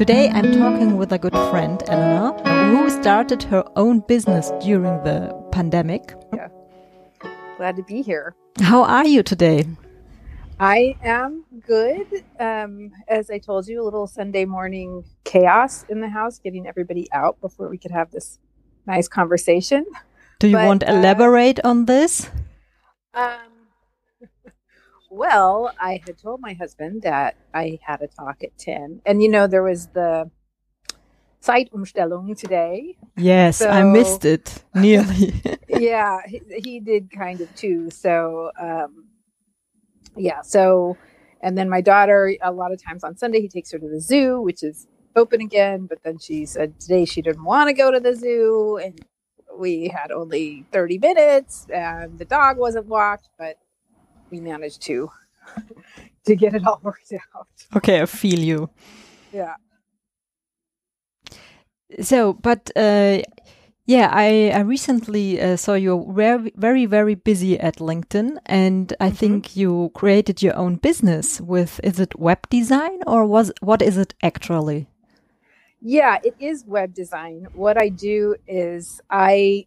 [0.00, 2.32] Today I'm talking with a good friend, Eleanor,
[2.70, 6.14] who started her own business during the pandemic.
[6.32, 6.48] Yeah.
[7.58, 8.34] Glad to be here.
[8.62, 9.66] How are you today?
[10.58, 12.06] I am good.
[12.38, 17.06] Um, as I told you, a little Sunday morning chaos in the house, getting everybody
[17.12, 18.38] out before we could have this
[18.86, 19.84] nice conversation.
[20.38, 22.30] Do you but, want to uh, elaborate on this?
[23.12, 23.49] Um,
[25.10, 29.02] well, I had told my husband that I had a talk at 10.
[29.04, 30.30] And, you know, there was the
[31.42, 32.96] Zeitumstellung today.
[33.16, 35.34] Yes, so, I missed it nearly.
[35.68, 37.90] yeah, he, he, did kind of too.
[37.90, 39.06] So, um,
[40.16, 40.42] yeah.
[40.42, 40.96] So,
[41.40, 44.00] and then my daughter, a lot of times on Sunday, he takes her to the
[44.00, 45.86] zoo, which is open again.
[45.86, 49.00] But then she said today she didn't want to go to the zoo, and
[49.58, 53.56] we had only 30 minutes, and the dog wasn't walked, but
[54.30, 55.10] we managed to
[56.26, 57.48] to get it all worked out.
[57.76, 58.70] Okay, I feel you.
[59.32, 59.54] Yeah.
[62.00, 63.22] So, but uh,
[63.86, 69.06] yeah, I, I recently uh, saw you very, very, very busy at LinkedIn, and I
[69.06, 69.18] mm -hmm.
[69.18, 73.96] think you created your own business with is it web design or was what is
[73.96, 74.86] it actually?
[75.80, 77.48] Yeah, it is web design.
[77.54, 79.66] What I do is I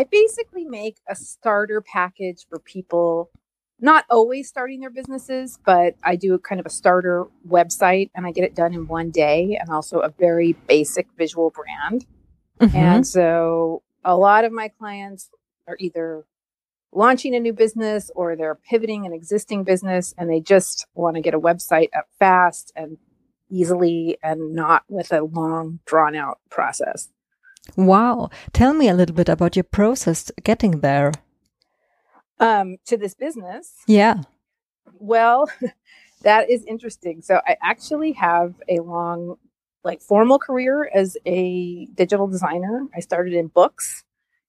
[0.00, 3.30] I basically make a starter package for people
[3.80, 8.32] not always starting their businesses, but I do kind of a starter website and I
[8.32, 12.06] get it done in one day and also a very basic visual brand.
[12.60, 12.76] Mm-hmm.
[12.76, 15.30] And so a lot of my clients
[15.68, 16.24] are either
[16.92, 21.22] launching a new business or they're pivoting an existing business and they just want to
[21.22, 22.96] get a website up fast and
[23.50, 27.08] easily and not with a long drawn out process.
[27.76, 28.30] Wow.
[28.52, 31.12] Tell me a little bit about your process getting there
[32.40, 33.74] um, to this business.
[33.86, 34.22] Yeah.
[34.98, 35.50] Well,
[36.22, 37.22] that is interesting.
[37.22, 39.36] So I actually have a long,
[39.84, 42.86] like, formal career as a digital designer.
[42.94, 44.04] I started in books.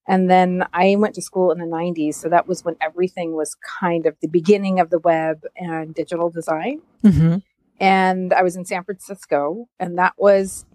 [0.08, 2.16] And then I went to school in the 90s.
[2.16, 6.32] So that was when everything was kind of the beginning of the web and digital
[6.32, 6.82] design.
[7.04, 7.38] Mm-hmm.
[7.80, 10.66] And I was in San Francisco, and that was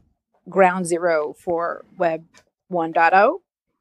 [0.48, 2.24] ground zero for Web
[2.72, 3.40] 1.0.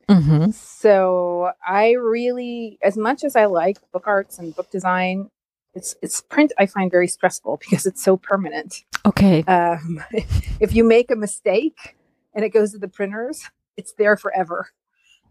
[0.09, 0.51] Mm-hmm.
[0.51, 5.29] So I really, as much as I like book arts and book design,
[5.73, 8.83] it's it's print I find very stressful because it's so permanent.
[9.05, 9.43] Okay.
[9.43, 10.03] Um,
[10.59, 11.95] if you make a mistake
[12.33, 14.69] and it goes to the printers, it's there forever.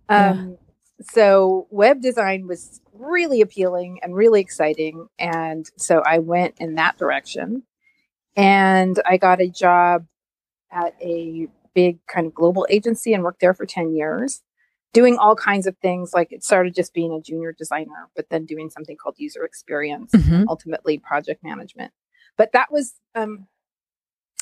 [0.09, 0.56] Um, yeah.
[1.11, 6.99] So web design was really appealing and really exciting, and so I went in that
[6.99, 7.65] direction.
[8.34, 10.06] And I got a job
[10.71, 14.43] at a big kind of global agency and worked there for 10 years
[14.92, 16.12] doing all kinds of things.
[16.12, 20.12] Like it started just being a junior designer, but then doing something called user experience,
[20.12, 20.44] mm-hmm.
[20.48, 21.92] ultimately project management.
[22.36, 23.47] But that was um,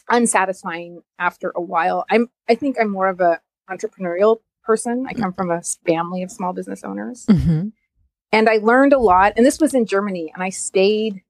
[0.08, 2.04] unsatisfying after a while.
[2.10, 3.40] I'm I think I'm more of a
[3.70, 5.06] entrepreneurial person.
[5.08, 7.26] I come from a family of small business owners.
[7.26, 7.68] Mm-hmm.
[8.32, 9.32] And I learned a lot.
[9.36, 10.30] And this was in Germany.
[10.32, 11.22] And I stayed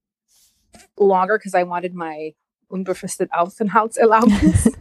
[0.98, 2.34] longer because I wanted my
[2.70, 4.74] unbefristet Aufenthaltserlaubnis.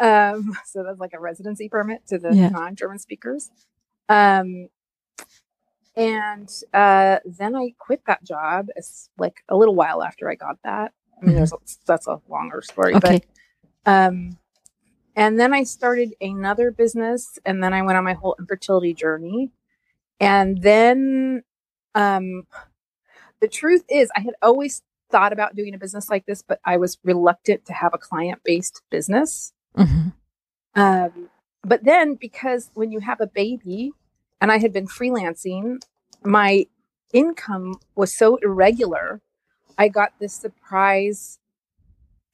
[0.00, 2.48] Um, so that's like a residency permit to the yeah.
[2.48, 3.50] non-German speakers.
[4.08, 4.68] Um,
[5.96, 10.58] and uh, then I quit that job as like a little while after I got
[10.64, 10.92] that.
[11.16, 11.36] I mean, mm-hmm.
[11.36, 13.20] there's a, that's a longer story, okay.
[13.84, 14.38] but um,
[15.16, 19.50] and then I started another business, and then I went on my whole infertility journey,
[20.20, 21.42] and then
[21.96, 22.46] um,
[23.40, 26.76] the truth is, I had always thought about doing a business like this, but I
[26.76, 29.52] was reluctant to have a client based business.
[29.78, 30.08] Mm-hmm.
[30.74, 31.30] Um,
[31.64, 33.92] but then, because when you have a baby,
[34.40, 35.78] and I had been freelancing,
[36.24, 36.66] my
[37.12, 39.20] income was so irregular.
[39.76, 41.38] I got this surprise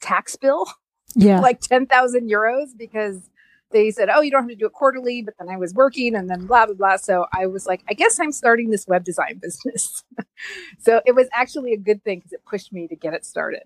[0.01, 0.67] tax bill,
[1.15, 3.31] yeah, like ten thousand euros, because
[3.71, 6.15] they said, "Oh, you don't have to do it quarterly." But then I was working,
[6.15, 6.97] and then blah blah blah.
[6.97, 10.05] So I was like, "I guess I'm starting this web design business."
[10.79, 13.63] so it was actually a good thing because it pushed me to get it started.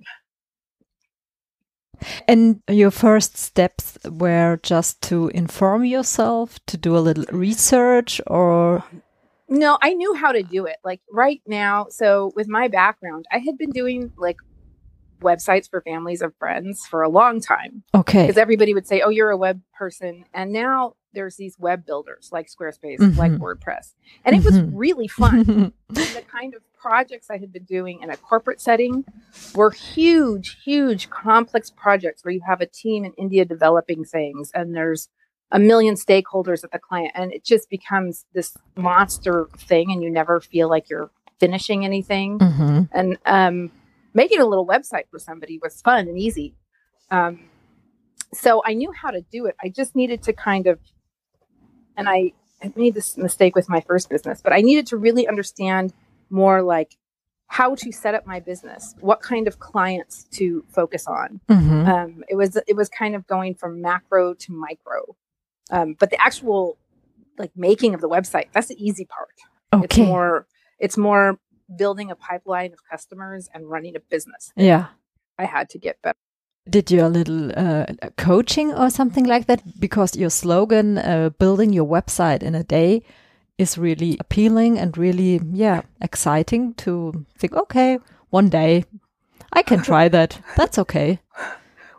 [2.27, 8.85] And your first steps were just to inform yourself, to do a little research, or?
[9.49, 10.77] No, I knew how to do it.
[10.85, 14.37] Like right now, so with my background, I had been doing like
[15.21, 17.83] websites for families of friends for a long time.
[17.95, 18.27] Okay.
[18.27, 20.25] Because everybody would say, oh, you're a web person.
[20.33, 23.19] And now there's these web builders like Squarespace, mm-hmm.
[23.19, 23.95] like WordPress.
[24.25, 24.77] And it was mm-hmm.
[24.77, 25.73] really fun.
[25.89, 29.05] the kind of projects I had been doing in a corporate setting
[29.53, 34.77] were huge, huge, complex projects where you have a team in India developing things and
[34.77, 35.09] there's
[35.51, 37.11] a million stakeholders at the client.
[37.17, 41.11] And it just becomes this monster thing and you never feel like you're
[41.41, 42.39] finishing anything.
[42.39, 42.83] Mm-hmm.
[42.93, 43.73] And um,
[44.15, 46.55] making a little website for somebody was fun and easy.
[47.11, 47.41] Um,
[48.33, 49.57] so I knew how to do it.
[49.61, 50.79] I just needed to kind of,
[51.99, 55.29] and I, I made this mistake with my first business, but I needed to really
[55.29, 55.93] understand
[56.31, 56.97] more like
[57.49, 61.41] how to set up my business, what kind of clients to focus on.
[61.49, 61.89] Mhm.
[61.89, 65.17] Um, it was it was kind of going from macro to micro,
[65.71, 66.79] um, but the actual
[67.39, 69.37] like making of the website that's the easy part.
[69.73, 69.85] Okay.
[69.85, 70.47] It's more
[70.79, 71.39] it's more
[71.77, 74.53] building a pipeline of customers and running a business.
[74.57, 74.87] Yeah.
[75.39, 76.19] I had to get better.
[76.69, 77.87] Did you a little uh,
[78.17, 79.63] coaching or something like that?
[79.81, 83.03] Because your slogan, uh, building your website in a day,
[83.57, 87.99] is really appealing and really, yeah, exciting to think, okay,
[88.31, 88.85] one day
[89.53, 90.41] I can try that.
[90.57, 91.21] That's okay.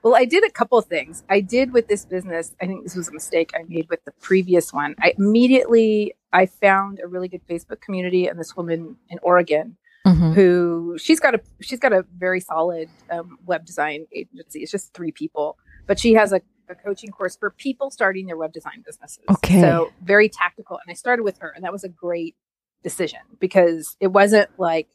[0.04, 1.24] Well, I did a couple of things.
[1.30, 2.56] I did with this business.
[2.62, 4.95] I think this was a mistake I made with the previous one.
[5.01, 9.75] I immediately I found a really good Facebook community and this woman in Oregon
[10.15, 10.33] Mhm.
[10.33, 14.61] who she's got a she's got a very solid um, web design agency.
[14.61, 15.57] It's just three people,
[15.88, 19.23] but she has a, a coaching course for people starting their web design businesses.
[19.29, 19.59] Okay.
[19.61, 20.77] so very tactical.
[20.85, 22.35] And I started with her, and that was a great
[22.83, 24.88] decision because it wasn't like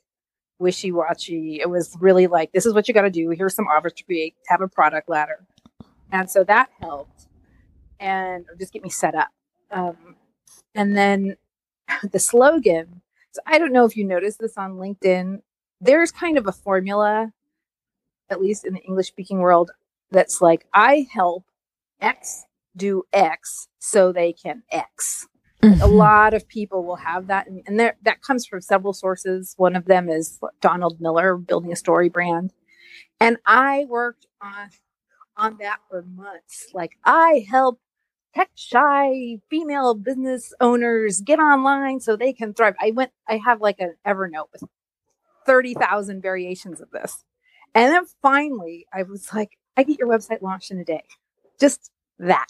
[0.58, 1.60] wishy washy.
[1.60, 3.30] It was really like this is what you got to do.
[3.30, 4.34] Here's some offers to create.
[4.48, 5.44] Have a product ladder,
[6.12, 7.26] and so that helped,
[8.00, 9.28] and just get me set up.
[9.70, 10.16] Um,
[10.74, 11.36] and then
[12.12, 13.00] the slogan
[13.34, 15.40] so I don't know if you noticed this on LinkedIn.
[15.80, 17.32] There's kind of a formula,
[18.30, 19.72] at least in the English speaking world,
[20.12, 21.44] that's like, I help
[22.00, 22.44] X
[22.76, 25.26] do X so they can X.
[25.62, 25.96] A Mhm.
[25.96, 27.48] lot of people will have that.
[27.48, 29.54] And, and there, that comes from several sources.
[29.56, 32.52] One of them is Donald Miller, building a story brand.
[33.18, 34.70] And I worked on,
[35.36, 36.68] on that for months.
[36.72, 37.80] Like, I help
[38.34, 42.74] tech shy female business owners get online so they can thrive.
[42.80, 44.64] I went, I have like an Evernote with
[45.46, 47.24] 30,000 variations of this.
[47.74, 51.02] And then finally, I was like, I get your website launched in a day.
[51.60, 52.48] Just that.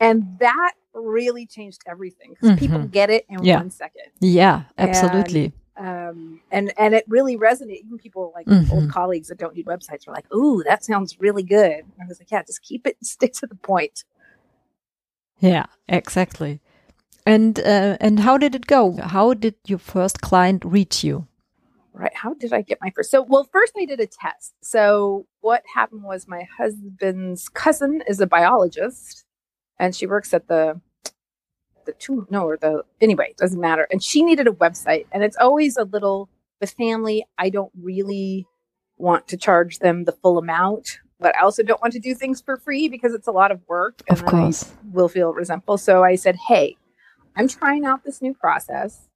[0.00, 2.90] And that really changed everything because people Mhm.
[2.90, 3.58] get it in Yeah.
[3.58, 4.10] one second.
[4.20, 5.52] Yeah, absolutely.
[5.76, 7.82] Um, and, and it really resonated.
[7.84, 8.70] Even people like Mhm.
[8.72, 11.70] old colleagues that don't need websites were like, Ooh, that sounds really good.
[11.80, 14.04] And I was like, yeah, just keep it, stick to the point.
[15.40, 16.60] Yeah, exactly.
[17.24, 18.96] And uh, and how did it go?
[18.96, 21.26] How did your first client reach you?
[21.96, 25.26] right how did i get my first so well first i did a test so
[25.40, 29.24] what happened was my husband's cousin is a biologist
[29.78, 30.80] and she works at the
[31.86, 35.22] the two no or the anyway it doesn't matter and she needed a website and
[35.22, 36.28] it's always a little
[36.60, 38.46] with family i don't really
[38.98, 42.40] want to charge them the full amount but i also don't want to do things
[42.40, 44.52] for free because it's a lot of work and Of then I
[44.92, 45.78] will feel resentful.
[45.78, 46.76] So I said, Hey,
[47.36, 49.08] I'm trying out this new process.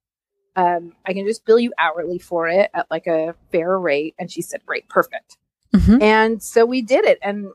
[0.55, 4.15] Um, I can just bill you hourly for it at like a fair rate.
[4.19, 5.37] And she said, Great, perfect.
[5.75, 6.01] Mhm.
[6.01, 7.19] And so we did it.
[7.21, 7.51] And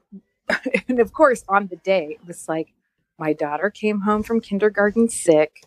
[0.88, 2.72] and of course, on the day, it was like
[3.18, 5.64] my daughter came home from kindergarten sick.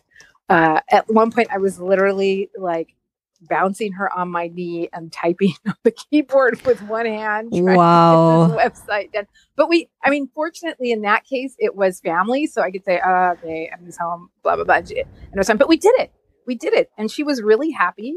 [0.48, 2.94] Uh, at one point, I was literally like
[3.42, 7.50] bouncing her on my knee and typing on the keyboard with one hand.
[7.50, 8.46] trying to get Wow.
[8.48, 9.26] this website done.
[9.56, 13.00] But we, I mean, fortunately, in that case, it was family, so I could say,
[13.00, 14.76] uh, "Okay, I'm just home." Blah blah blah.
[14.76, 15.56] And it was fine.
[15.56, 16.12] But we did it.
[16.46, 18.16] We did it, and she was really happy.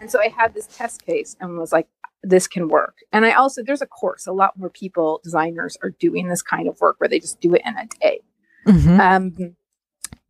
[0.00, 1.88] And so I had this test case and was like,
[2.22, 4.26] "This can work." And I also there's a course.
[4.26, 7.54] A lot more people, designers, are doing this kind of work where they just do
[7.54, 8.20] it in a day.
[8.66, 8.98] Mhm.
[9.00, 9.56] Um,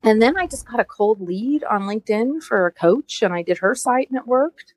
[0.03, 3.43] and then I just got a cold lead on LinkedIn for a coach, and I
[3.43, 4.75] did her site, and it worked.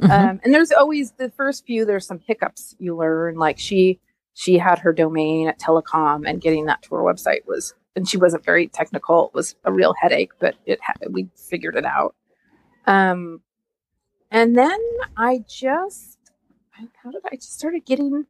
[0.00, 0.10] Mhm.
[0.10, 1.84] Um, and there's always the first few.
[1.86, 3.36] There's some hiccups you learn.
[3.36, 3.98] Like she
[4.34, 8.18] she had her domain at Telekom, and getting that to her website was, and she
[8.18, 9.28] wasn't very technical.
[9.28, 12.14] It was a real headache, but it ha- we figured it out.
[12.86, 13.40] Um,
[14.30, 14.78] and then
[15.16, 16.18] I just
[17.02, 18.26] how did I just started getting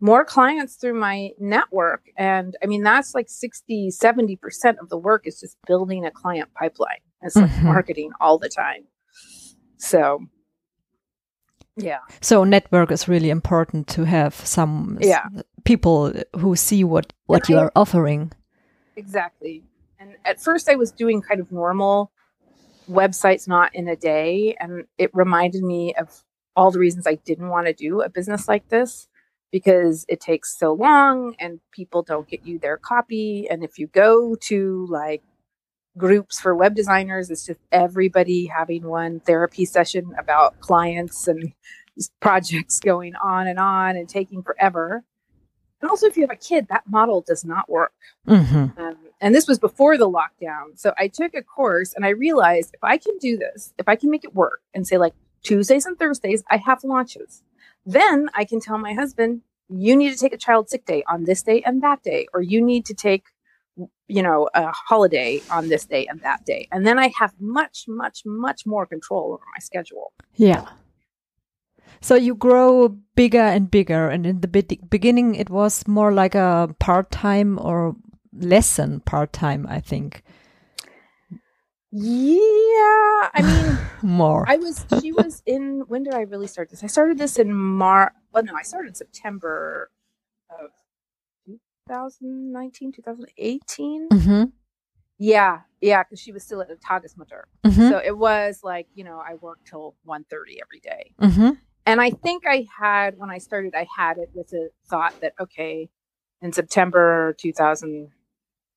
[0.00, 2.02] more clients through my network.
[2.16, 6.48] And i mean that's like 60 70% of the work is just building a client
[6.54, 7.00] pipeline.
[7.22, 7.64] It's like Mhm.
[7.64, 8.84] marketing all the time.
[9.78, 10.26] So
[11.76, 11.98] yeah.
[12.22, 15.26] So network is really important to have some Yeah.
[15.64, 18.32] people who see what what you are offering.
[18.96, 19.64] exactly.
[19.98, 22.10] And at first i was doing kind of normal
[22.88, 24.56] websites not in a day.
[24.60, 26.22] And it reminded me of
[26.54, 29.08] all the reasons i didn't want to do a business like this
[29.52, 33.46] because it takes so long and people don't get you their copy.
[33.48, 35.22] And if you go to like
[35.96, 41.54] groups for web designers it's just everybody having one therapy session about clients and
[42.20, 45.02] projects going on and on and taking forever.
[45.80, 47.92] And also if you have a kid that model does not work.
[48.26, 50.76] Hmm um, and this was before the lockdown.
[50.76, 53.96] So I took a course and I realized if I can do this, if I
[53.96, 57.42] can make it work and say like Tuesdays and Thursdays, I have launches,
[57.86, 61.24] then I can tell my husband, you need to take a child sick day on
[61.24, 63.24] this day and that day, or you need to take,
[64.08, 66.68] you know, a holiday on this day and that day.
[66.70, 70.12] And then I have much, much, much more control over my schedule.
[70.34, 70.66] Yeah.
[72.00, 74.08] So you grow bigger and bigger.
[74.08, 77.96] And in the be beginning, it was more like a part time or
[78.32, 80.22] lesson part time, I think.
[81.98, 83.30] Yeah.
[83.34, 84.44] I mean, more.
[84.46, 86.84] I was, she was in, when did I really start this?
[86.84, 88.12] I started this in March.
[88.32, 89.90] Well, no, I started September
[90.50, 90.70] of
[91.88, 94.08] 2019, 2018.
[94.12, 94.52] Mm -hmm.
[95.18, 97.48] Yeah, yeah, because she was still at the Tagesmutter.
[97.64, 97.88] Mm -hmm.
[97.90, 101.14] So it was like, you know, I worked till 1.30 every day.
[101.16, 101.56] Mm -hmm.
[101.86, 105.32] And I think I had, when I started, I had it with a thought that,
[105.38, 105.88] okay,
[106.42, 107.34] in September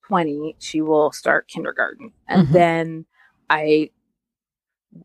[0.10, 2.12] 2020, she will start kindergarten.
[2.28, 2.52] And Mhm.
[2.52, 3.06] then
[3.50, 3.92] I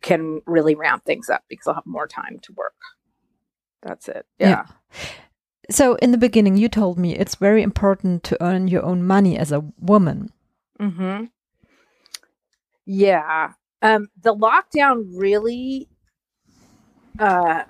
[0.00, 2.74] can really ramp things up because I'll have more time to work.
[3.82, 4.26] That's it.
[4.38, 4.64] Yeah.
[4.92, 5.00] Yeah.
[5.70, 9.38] So in the beginning, you told me it's very important to earn your own money
[9.38, 10.30] as a woman.
[10.80, 11.24] Mm-hmm.
[12.86, 13.52] Yeah.
[13.82, 15.88] Um, the lockdown really
[17.18, 17.64] uh,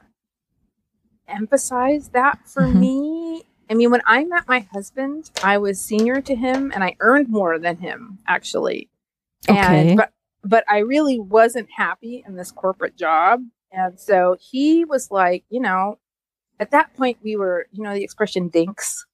[1.28, 2.80] emphasized that for Mhm.
[2.80, 3.23] me.
[3.70, 7.28] I mean, when I met my husband, I was senior to him and I earned
[7.28, 8.90] more than him, actually.
[9.48, 9.90] Okay.
[9.90, 13.40] And, but, but I really wasn't happy in this corporate job.
[13.72, 15.98] And so he was like, you know,
[16.60, 19.06] at that point, we were, you know, the expression dinks.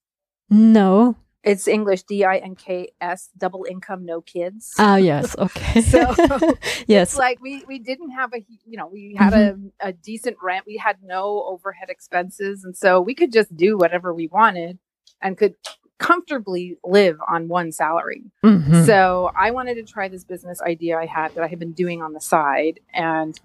[0.50, 1.16] No.
[1.42, 4.74] It's English D I N K S, double income, no kids.
[4.78, 5.34] Ah, yes.
[5.38, 5.80] Okay.
[5.92, 6.14] So-
[6.86, 7.10] yes.
[7.12, 10.64] It's like we we didn't have a you know we had a, a decent rent
[10.66, 14.78] we had no overhead expenses and so we could just do whatever we wanted
[15.22, 15.54] and could
[15.98, 18.86] comfortably live on one salary Mhm.
[18.86, 22.00] so i wanted to try this business idea i had that i had been doing
[22.02, 23.38] on the side and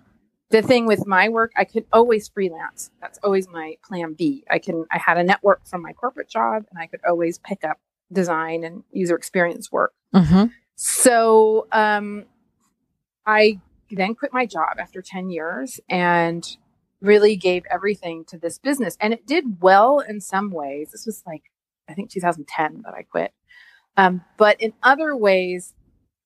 [0.51, 4.57] the thing with my work i could always freelance that's always my plan b i
[4.57, 7.77] can i had a network from my corporate job and i could always pick up
[8.11, 10.51] design and user experience work Mhm.
[10.75, 12.25] so um,
[13.25, 13.59] I
[13.91, 16.45] then quit my job after 10 years and
[17.01, 18.97] really gave everything to this business.
[18.99, 20.91] And it did well in some ways.
[20.91, 21.43] This was like,
[21.89, 23.31] I think 2010 that I quit.
[23.97, 25.73] Um, but in other ways,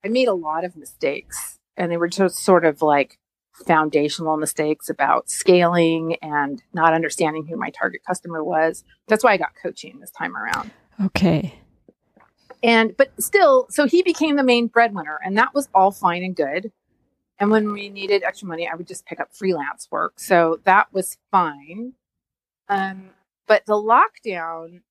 [0.04, 1.60] I made a lot of mistakes.
[1.78, 3.18] And they were just sort of like
[3.66, 8.84] foundational mistakes about scaling and not understanding who my target customer was.
[9.08, 10.72] That's why I got coaching this time around
[11.06, 11.54] Okay.
[12.64, 16.36] And but still so he became the main breadwinner and that was all fine and
[16.36, 16.72] good.
[17.40, 20.20] And when we needed extra money i would just pick up freelance work.
[20.20, 21.94] So that was fine.
[22.68, 23.12] Um
[23.48, 24.82] but the lockdown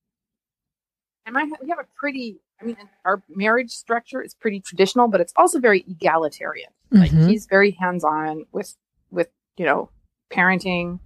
[1.26, 5.20] and my we have a pretty i mean our marriage structure is pretty traditional but
[5.20, 6.70] it's also very egalitarian.
[6.90, 7.28] Like Mhm.
[7.28, 8.74] he's very hands-on with
[9.10, 9.90] with you know
[10.30, 11.00] parenting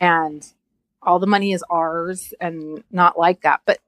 [0.00, 0.44] and
[1.02, 3.60] all the money is ours and not like that.
[3.64, 3.78] But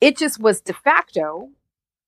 [0.00, 1.50] it just was de facto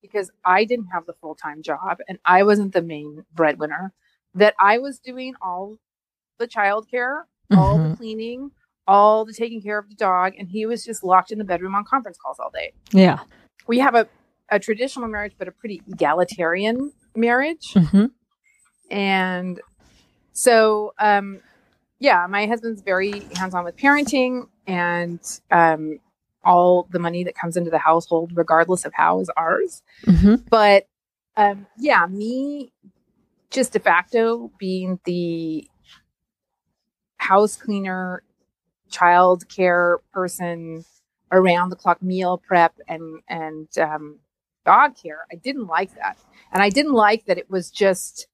[0.03, 3.93] because i didn't have the full-time job and i wasn't the main breadwinner
[4.35, 5.77] that i was doing all
[6.39, 7.23] the childcare
[7.57, 7.97] all the Mhm.
[7.97, 8.51] cleaning
[8.87, 11.75] all the taking care of the dog and he was just locked in the bedroom
[11.75, 13.21] on conference calls all day Yeah.
[13.67, 14.09] we have a,
[14.51, 18.11] a traditional marriage but a pretty egalitarian marriage Mhm.
[18.91, 19.61] and
[20.33, 21.41] so um
[21.99, 25.99] yeah my husband's very hands-on with parenting and um
[26.45, 30.49] all the money that comes into the household regardless of how is ours Mhm.
[30.49, 30.87] but
[31.37, 32.73] um yeah me
[33.51, 35.69] just de facto being the
[37.19, 38.23] house cleaner
[38.91, 40.85] child care person
[41.33, 44.19] around the clock meal prep and and um
[44.65, 46.19] dog care i didn't like that
[46.53, 48.27] and i didn't like that it was just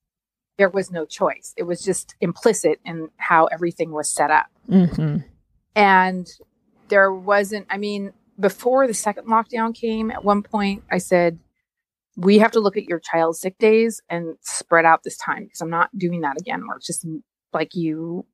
[0.59, 5.25] there was no choice it was just implicit in how everything was set up Mhm.
[5.75, 6.27] and
[6.89, 11.39] there wasn't i mean before the second lockdown came at one point i said
[12.17, 15.61] we have to look at your child's sick days and spread out this time because
[15.61, 17.21] i'm not doing that again where it's just mm,
[17.53, 18.25] like you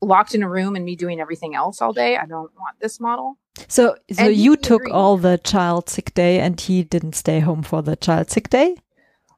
[0.00, 2.98] locked in a room and me doing everything else all day i don't want this
[3.00, 4.92] model So, so And you took agreed.
[4.92, 8.76] all the child sick day, and he didn't stay home for the child sick day.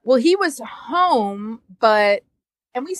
[0.04, 0.60] well he was
[0.90, 2.22] home but
[2.74, 2.96] and we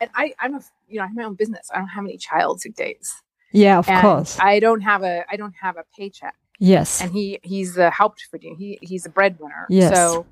[0.00, 2.18] and i i'm a you know i have my own business i don't have any
[2.18, 4.38] child sick days Yeah, of and course.
[4.40, 7.00] i don't have a i don't have a paycheck yes.
[7.00, 8.58] and he he's the Hauptverdienst.
[8.58, 9.66] He he's a breadwinner.
[9.68, 9.94] Yes.
[9.94, 10.26] So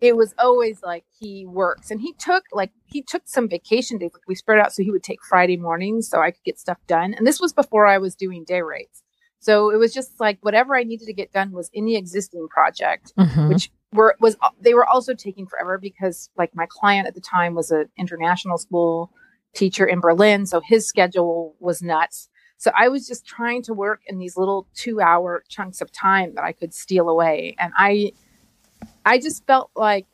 [0.00, 4.10] it was always like he works, and he took like he took some vacation days.
[4.12, 6.78] Like we spread out, so he would take Friday mornings, so I could get stuff
[6.86, 7.14] done.
[7.14, 9.02] And this was before I was doing day rates,
[9.38, 12.48] so it was just like whatever I needed to get done was in the existing
[12.48, 13.48] project, Mhm.
[13.48, 17.54] which were was they were also taking forever because like my client at the time
[17.54, 19.10] was an international school
[19.54, 22.28] teacher in Berlin, so his schedule was nuts.
[22.56, 26.34] So I was just trying to work in these little two hour chunks of time
[26.34, 27.56] that I could steal away.
[27.58, 28.12] And I,
[29.04, 30.06] I just felt like,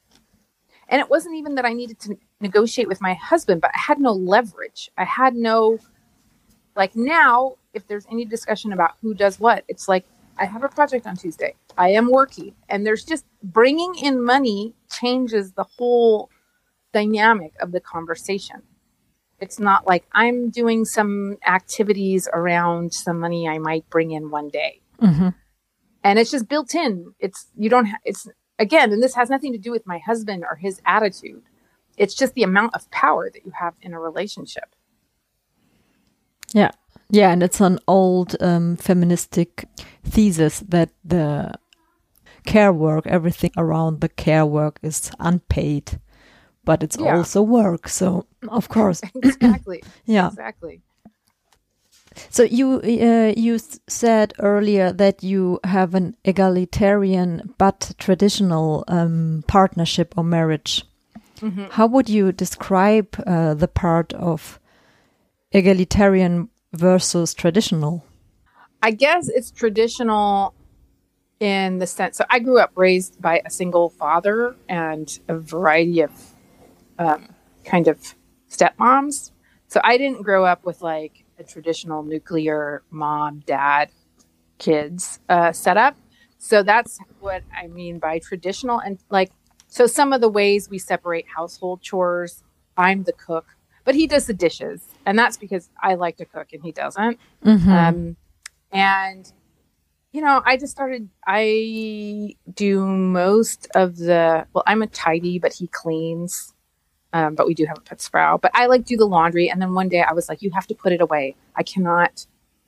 [0.89, 4.01] and it wasn't even that I needed to negotiate with my husband, but I had
[4.01, 4.91] no leverage.
[4.97, 5.79] I had no,
[6.75, 10.05] like now, if there's any discussion about who does what, it's like,
[10.39, 11.55] I have a project on Tuesday.
[11.77, 12.55] I am working.
[12.69, 16.31] And there's just bringing in money changes the whole
[16.93, 18.63] dynamic of the conversation.
[19.41, 24.49] It's not like I'm doing some activities around some money I might bring in one
[24.49, 24.83] day.
[25.01, 25.29] Mm-hmm.
[26.05, 27.15] And it's just built in.
[27.19, 28.29] It's, you don't, ha- it's,
[28.59, 31.43] again, and this has nothing to do with my husband or his attitude.
[31.97, 34.75] It's just the amount of power that you have in a relationship.
[36.53, 36.71] Yeah.
[37.11, 37.33] Yeah.
[37.33, 39.67] And it's an old um, feministic
[40.05, 41.55] thesis that the
[42.45, 46.01] care work, everything around the care work is unpaid
[46.65, 47.17] but it's yeah.
[47.17, 47.89] also work.
[47.89, 49.83] So of course, exactly.
[50.05, 50.83] yeah, exactly.
[52.29, 60.15] So you uh, you said earlier that you have an egalitarian but traditional um, partnership
[60.17, 60.85] or marriage.
[61.41, 61.71] Mm -hmm.
[61.71, 64.61] How would you describe uh, the part of
[65.51, 68.03] egalitarian versus traditional?
[68.83, 70.53] I guess it's traditional
[71.41, 72.17] in the sense.
[72.17, 76.11] So I grew up raised by a single father and a variety of
[77.01, 78.15] um, kind of
[78.49, 79.33] stepmoms.
[79.67, 83.91] So I didn't grow up with like a traditional nuclear mom, dad,
[84.59, 85.97] kids uh, setup.
[86.39, 88.79] So that's what I mean by traditional.
[88.79, 89.33] And like,
[89.69, 92.43] so some of the ways we separate household chores,
[92.77, 93.47] I'm the cook,
[93.85, 94.87] but he does the dishes.
[95.07, 97.19] And that's because I like to cook and he doesn't.
[97.45, 97.71] Mm-hmm.
[97.71, 98.17] Um,
[98.73, 99.33] and,
[100.13, 105.55] you know, I just started, I do most of the, well, I'm a tidy, but
[105.55, 106.55] he cleans.
[107.13, 108.41] Um, but we do have a Putzfrau.
[108.41, 109.51] But I like do the laundry.
[109.51, 111.35] And then one day I was like, you have to put it away.
[111.57, 112.27] I cannot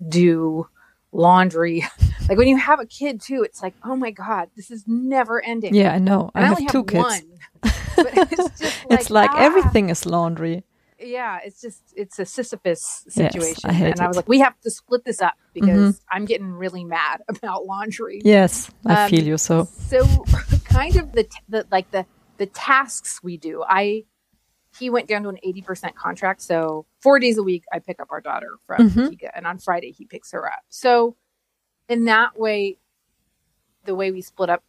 [0.09, 0.69] do
[1.13, 1.85] laundry.
[2.29, 5.45] like when you have a kid too, it's like, oh my God, this is never
[5.45, 5.75] ending.
[5.75, 6.31] Yeah, I know.
[6.35, 7.05] I, I, have two have kids.
[7.05, 7.23] One,
[7.65, 9.39] it's just like, it's like ah.
[9.39, 10.65] everything is laundry.
[11.05, 13.41] Yeah, it's just it's a Sisyphus situation.
[13.41, 14.03] Yes, I hate and it.
[14.03, 16.17] I was like, we have to split this up because mm-hmm.
[16.17, 18.21] I'm getting really mad about laundry.
[18.25, 19.65] Yes, I um, feel you so.
[19.65, 20.05] So
[20.65, 22.07] kind of the, the like the
[22.39, 23.65] the tasks we do.
[23.67, 24.05] I
[24.79, 26.43] he went down to an 80% contract.
[26.43, 29.93] So four days a week, I pick up our daughter from mm and on Friday,
[29.93, 30.63] he picks her up.
[30.69, 31.17] So
[31.89, 32.79] in that way,
[33.85, 34.63] the way we split up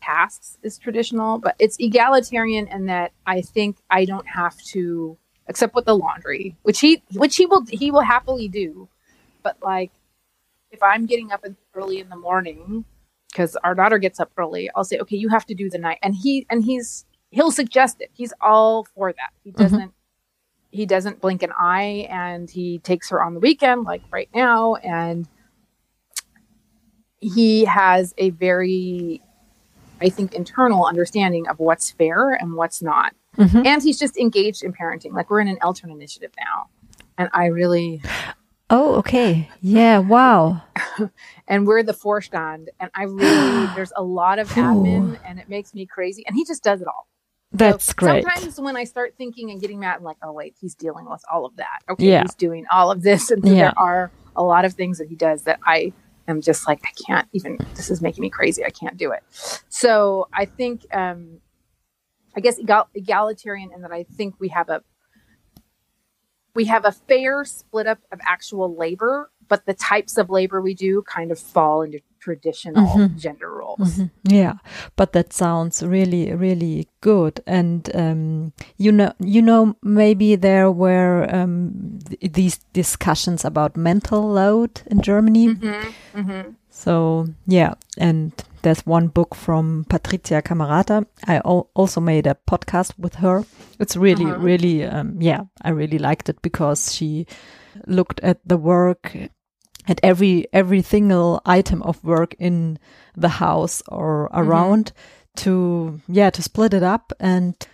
[0.00, 5.16] tasks is traditional, but it's egalitarian in that I think I don't have to,
[5.48, 8.88] except with the laundry, which he, which he will, he will happily do.
[9.42, 9.92] But like,
[10.70, 12.84] if I'm getting up early in the morning,
[13.30, 15.98] because our daughter gets up early, I'll say, okay, you have to do the night.
[16.02, 18.10] And he, and he's, he'll suggest it.
[18.12, 19.30] He's all for that.
[19.42, 19.62] He mm-hmm.
[19.62, 19.90] doesn't mm-hmm.
[20.70, 24.74] he doesn't blink an eye and he takes her on the weekend like right now
[24.76, 25.28] and
[27.20, 29.22] he has a very
[30.00, 33.14] I think internal understanding of what's fair and what's not.
[33.36, 33.66] Mm-hmm.
[33.66, 35.12] And he's just engaged in parenting.
[35.12, 36.68] Like we're in an Eltern initiative now.
[37.18, 38.02] And I really
[38.72, 39.50] Oh, okay.
[39.60, 40.62] Yeah, wow.
[41.48, 45.74] and we're the Vorstand and I really there's a lot of admin and it makes
[45.74, 47.09] me crazy and he just does it all.
[47.52, 48.24] That's so great.
[48.24, 51.22] Sometimes when I start thinking and getting mad, I'm like, oh wait, he's dealing with
[51.32, 51.80] all of that.
[51.88, 52.22] Okay, yeah.
[52.22, 53.56] he's doing all of this, and so yeah.
[53.56, 55.92] there are a lot of things that he does that I
[56.28, 57.58] am just like, I can't even.
[57.74, 58.64] This is making me crazy.
[58.64, 59.22] I can't do it.
[59.68, 61.40] So I think, um,
[62.36, 64.82] I guess egal- egalitarian, in that I think we have a
[66.54, 70.74] we have a fair split up of actual labor, but the types of labor we
[70.74, 73.16] do kind of fall into traditional mm-hmm.
[73.16, 73.96] gender roles.
[73.96, 74.34] Mm-hmm.
[74.34, 74.54] Yeah,
[74.96, 77.40] but that sounds really, really good.
[77.46, 84.28] And um, you know, you know, maybe there were um, th- these discussions about mental
[84.28, 85.48] load in Germany.
[85.48, 86.20] Mm-hmm.
[86.20, 86.50] mm-hmm.
[86.68, 91.06] So yeah, and there's one book from Patricia Cammarata.
[91.26, 93.44] I al- also made a podcast with her.
[93.78, 94.38] It's really, uh-huh.
[94.38, 97.26] really, um, yeah, I really liked it because she
[97.86, 99.16] looked at the work
[99.90, 102.78] at every every single item of work in
[103.16, 104.40] the house or mm-hmm.
[104.40, 105.42] around mm-hmm.
[105.42, 107.66] to yeah to split it up and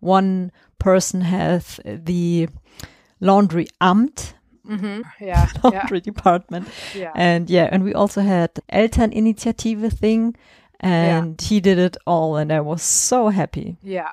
[0.00, 2.48] one person has the
[3.20, 4.34] laundry amt
[4.68, 5.00] mm-hmm.
[5.24, 6.12] yeah laundry yeah.
[6.12, 7.12] department yeah.
[7.16, 10.36] and yeah and we also had elterninitiative thing
[10.80, 11.48] and yeah.
[11.48, 14.12] he did it all and i was so happy yeah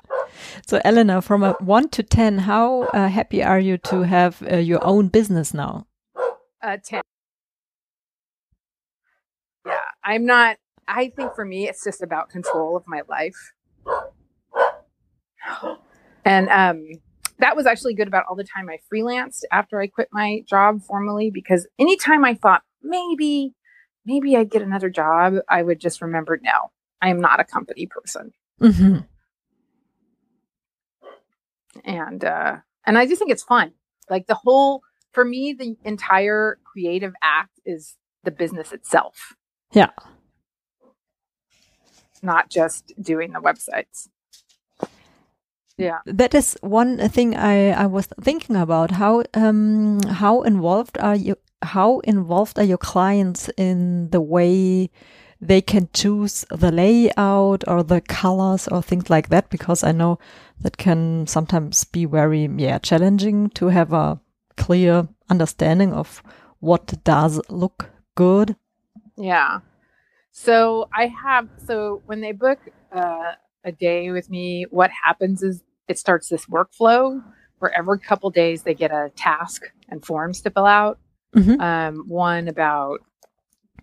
[0.66, 4.56] so elena from a 1 to 10 how uh, happy are you to have uh,
[4.56, 5.86] your own business now
[6.62, 7.02] uh, 10
[10.04, 10.56] I'm not,
[10.88, 13.52] I think for me, it's just about control of my life.
[16.24, 16.88] And um,
[17.38, 20.82] that was actually good about all the time I freelanced after I quit my job
[20.82, 23.54] formally because anytime I thought maybe,
[24.04, 26.70] maybe I'd get another job, I would just remember no,
[27.02, 28.32] I am not a company person.
[28.60, 28.98] Mm-hmm.
[31.84, 33.72] And, uh, and I just think it's fun.
[34.08, 39.34] Like the whole, for me, the entire creative act is the business itself.
[39.76, 39.90] Yeah.
[42.22, 44.08] Not just doing the websites.
[45.78, 46.00] Yeah.
[46.06, 48.92] That is one thing I, I was thinking about.
[48.92, 54.90] How um how involved are you how involved are your clients in the way
[55.40, 59.50] they can choose the layout or the colors or things like that?
[59.50, 60.18] Because I know
[60.62, 64.20] that can sometimes be very yeah challenging to have a
[64.56, 66.22] clear understanding of
[66.60, 68.56] what does look good.
[69.16, 69.60] Yeah.
[70.32, 72.58] So I have so when they book
[72.92, 73.32] uh,
[73.64, 77.22] a day with me, what happens is it starts this workflow
[77.58, 80.98] where every couple days they get a task and forms to fill out.
[81.34, 81.60] Mhm.
[81.60, 83.00] Um, one about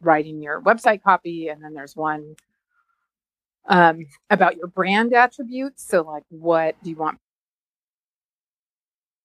[0.01, 2.35] writing your website copy, and then there's one
[3.67, 5.87] um, about your brand attributes.
[5.87, 7.19] So, like, what do you want?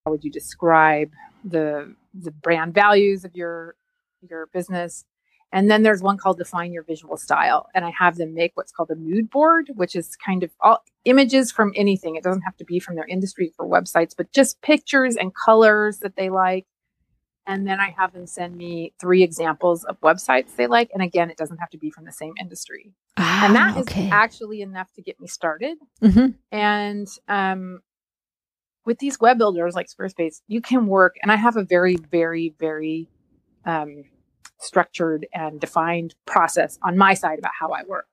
[0.04, 1.10] How would you describe
[1.44, 3.76] the the brand values of your
[4.28, 5.04] your business?
[5.50, 7.68] And then there's one called Define Your Visual Style.
[7.74, 10.82] And I have them make what's called a mood board, which is kind of all
[11.06, 12.16] images from anything.
[12.16, 15.98] It doesn't have to be from their industry for websites, but just pictures and colors
[16.00, 16.66] that they like.
[17.46, 20.90] And then I have them send me three examples of websites they like.
[20.92, 22.92] And again, it doesn't have to be from the same industry.
[23.16, 25.78] and that Ah, is actually enough to get me started.
[26.02, 26.34] Mhm.
[26.52, 27.80] And um,
[28.84, 31.16] with these web builders like Squarespace, you can work.
[31.22, 33.08] And I have a very, very, very
[33.64, 34.04] um,
[34.58, 38.08] structured and defined process on my side about how I work.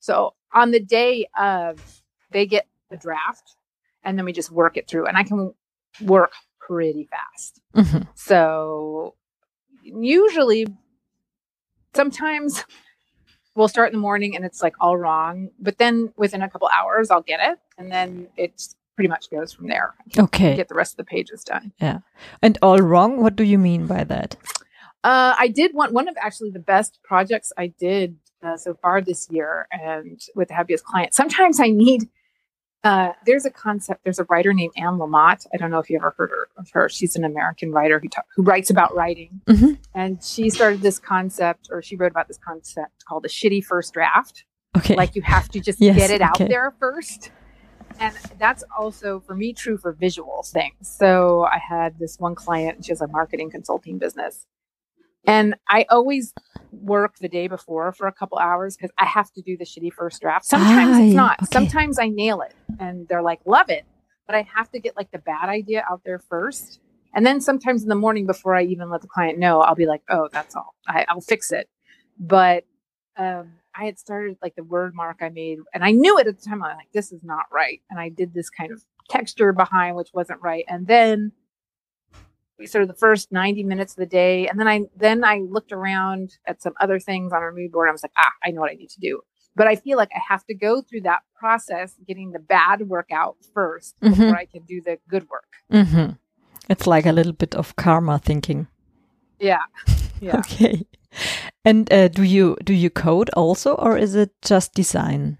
[0.00, 3.56] So on the day of, they get the draft,
[4.04, 5.06] and then we just work it through.
[5.06, 5.52] And I can
[6.02, 7.60] work pretty fast.
[7.74, 8.06] Mhm.
[8.14, 9.14] So
[9.82, 10.66] usually,
[11.94, 12.64] sometimes
[13.54, 16.68] we'll start in the morning and it's like all wrong, but then within a couple
[16.68, 18.62] hours I'll get it, and then it
[18.96, 19.94] pretty much goes from there.
[20.18, 20.56] Okay.
[20.56, 21.72] Get the rest of the pages done.
[21.80, 21.98] Yeah.
[22.42, 23.22] And all wrong?
[23.22, 24.36] What do you mean by that?
[25.04, 29.00] Uh, I did one one of actually the best projects I did uh, so far
[29.00, 31.14] this year, and with the happiest client.
[31.14, 32.08] Sometimes I need.
[32.84, 34.04] Uh, there's a concept.
[34.04, 35.44] There's a writer named Anne Lamott.
[35.52, 36.88] I don't know if you ever heard her, of her.
[36.88, 39.78] She's an American writer who ta- who writes about writing, Mhm.
[39.94, 43.92] and she started this concept, or she wrote about this concept called the shitty first
[43.92, 44.44] draft.
[44.76, 44.94] Okay.
[44.94, 46.48] Like you have to just Yes, get it out okay.
[46.48, 47.30] there first.
[47.98, 50.74] And that's also for me true for visual things.
[50.86, 54.46] So I had this one client, she has a marketing consulting business.
[55.26, 56.32] And I always
[56.72, 59.92] work the day before for a couple hours because I have to do the shitty
[59.92, 60.44] first draft.
[60.44, 61.42] Sometimes it's not.
[61.42, 61.48] okay.
[61.52, 63.84] Sometimes I nail it and they're like, love it.
[64.26, 66.80] But I have to get like the bad idea out there first.
[67.14, 69.86] And then sometimes in the morning before I even let the client know, I'll be
[69.86, 70.74] like, oh, that's all.
[70.86, 71.68] I, I'll fix it.
[72.18, 72.64] But
[73.16, 76.38] um, I had started like the word mark I made, and I knew it at
[76.38, 76.62] the time.
[76.62, 77.80] I'm like, this is not right.
[77.90, 80.64] And I did this kind of texture behind, which wasn't right.
[80.68, 81.32] And then
[82.64, 84.48] sort of the first 90 minutes of the day.
[84.48, 87.88] And then I, then I looked around at some other things on our mood board.
[87.88, 89.20] I was like, ah, I know what I need to do.
[89.54, 93.08] But I feel like I have to go through that process, getting the bad work
[93.12, 94.10] out 1st Mhm.
[94.10, 95.50] before I can do the good work.
[95.70, 96.10] hmm
[96.68, 98.66] It's like a little bit of karma thinking.
[99.38, 99.62] Yeah.
[100.20, 100.38] Yeah.
[100.38, 100.86] Okay.
[101.62, 105.36] And uh, do you do you code also, or is it just design?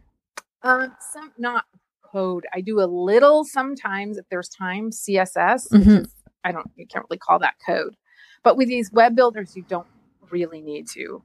[0.62, 1.64] Um, some not
[2.12, 2.44] code.
[2.52, 4.90] I do a little sometimes if there's time.
[4.90, 6.00] CSS, which Mhm.
[6.02, 6.12] is
[6.46, 7.96] I don't you can't really call that code,
[8.44, 9.86] but with these web builders, you don't
[10.30, 11.22] really need to.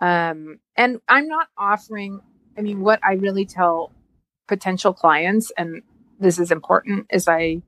[0.00, 2.20] Um, and I'm not offering.
[2.56, 3.92] I mean, what I really tell
[4.46, 5.82] potential clients, and
[6.20, 7.62] this is important, is I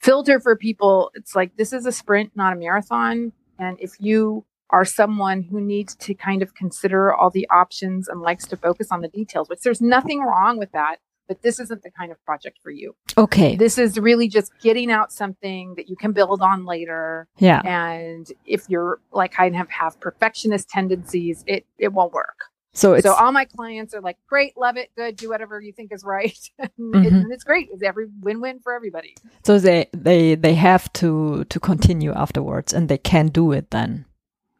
[0.00, 1.10] filter for people.
[1.14, 3.32] It's like this is a sprint, not a marathon.
[3.58, 8.20] And if you are someone who needs to kind of consider all the options and
[8.20, 10.96] likes to focus on the details, which there's nothing wrong with that,
[11.28, 12.94] but this isn't the kind of project for you.
[13.18, 13.56] Okay.
[13.56, 17.28] This is really just getting out something that you can build on later.
[17.38, 17.60] Yeah.
[17.64, 22.38] And if you're like I of have perfectionist tendencies, it it won't work.
[22.72, 25.72] So it's so all my clients are like, great, love it, good, do whatever you
[25.72, 26.38] think is right.
[26.58, 26.70] and,
[27.06, 27.22] it- Mhm.
[27.22, 27.68] and it's great.
[27.72, 29.14] It's every win-win for everybody.
[29.44, 34.04] so they they they have to to continue afterwards, and they can do it then.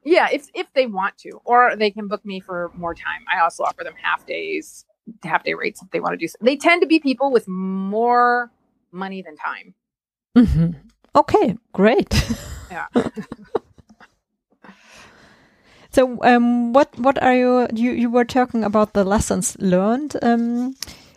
[0.02, 3.22] Yeah, if if they want to, or they can book me for more time.
[3.34, 4.84] I also offer them half days,
[5.24, 6.28] half day rates if they want to do.
[6.28, 6.36] So.
[6.40, 8.50] They tend to be people with more
[8.92, 9.74] money than time.
[10.34, 10.70] hmm
[11.14, 12.12] Okay, great.
[12.68, 12.86] Yeah.
[15.90, 20.16] so, um, what what are you you you were talking about the lessons learned?
[20.20, 20.74] Um,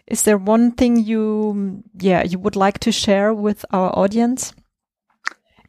[0.10, 4.54] is there one thing you, yeah, you would like to share with our audience?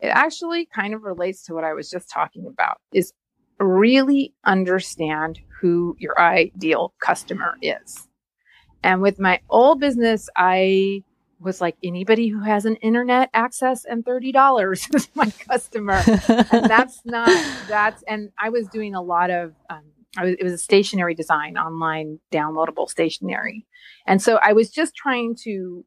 [0.00, 3.12] It actually kind of relates to what I was just talking about is
[3.58, 8.08] really understand who your ideal customer is.
[8.82, 11.02] And with my old business, I
[11.40, 16.02] was like anybody who has an internet access and $30 is my customer.
[16.52, 17.28] and that's not,
[17.68, 19.82] that's, and I was doing a lot of, um,
[20.18, 23.66] was, it was a stationary design, online downloadable stationery.
[24.06, 25.84] And so I was just trying to,